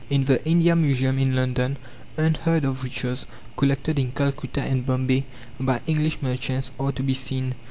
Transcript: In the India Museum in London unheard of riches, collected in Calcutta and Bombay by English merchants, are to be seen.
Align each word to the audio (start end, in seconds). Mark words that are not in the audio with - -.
In 0.09 0.25
the 0.25 0.43
India 0.47 0.75
Museum 0.75 1.19
in 1.19 1.35
London 1.35 1.77
unheard 2.17 2.65
of 2.65 2.81
riches, 2.83 3.27
collected 3.55 3.99
in 3.99 4.13
Calcutta 4.13 4.61
and 4.63 4.83
Bombay 4.83 5.25
by 5.59 5.79
English 5.85 6.23
merchants, 6.23 6.71
are 6.79 6.91
to 6.93 7.03
be 7.03 7.13
seen. 7.13 7.53